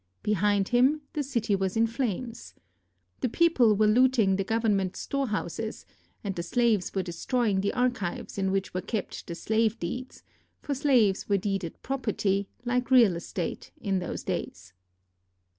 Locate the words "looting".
3.85-4.35